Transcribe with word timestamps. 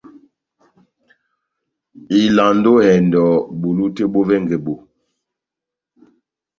Ivalandi 2.19 2.69
ó 2.73 2.75
ehɛndɔ 2.87 3.23
bulu 3.59 3.85
tɛ́h 3.95 4.09
bó 4.13 4.19
vɛngɛ 4.29 4.57
bó. 4.65 4.73